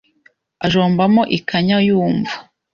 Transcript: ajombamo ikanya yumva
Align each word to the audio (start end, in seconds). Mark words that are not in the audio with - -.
ajombamo 0.65 1.21
ikanya 1.37 1.77
yumva 1.87 2.33